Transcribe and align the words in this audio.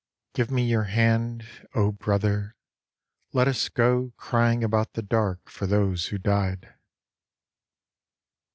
Give 0.33 0.49
me 0.49 0.63
your 0.67 0.85
hand, 0.85 1.45
Oh 1.75 1.91
brother, 1.91 2.55
let 3.33 3.47
us 3.47 3.69
go 3.69 4.13
Crying 4.17 4.63
about 4.63 4.93
the 4.93 5.03
dark 5.03 5.47
for 5.47 5.67
those 5.67 6.07
who 6.07 6.17
died. 6.17 6.73